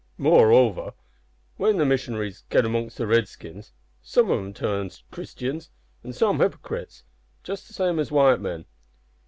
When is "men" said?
8.41-8.65